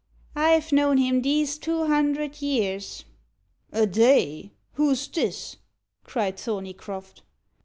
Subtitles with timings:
[0.35, 3.05] "I've known him these two hundred years."
[3.71, 4.51] "Eh day!
[4.71, 5.57] who's this?"
[6.05, 7.21] cried Thorneycroft.